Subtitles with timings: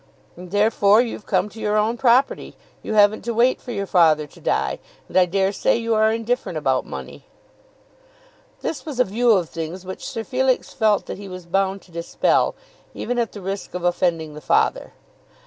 [0.35, 2.55] "And therefore you've come to your own property.
[2.81, 6.11] You haven't to wait for your father to die, and I dare say you are
[6.11, 7.25] indifferent about money."
[8.61, 11.91] This was a view of things which Sir Felix felt that he was bound to
[11.91, 12.55] dispel,
[12.95, 14.93] even at the risk of offending the father.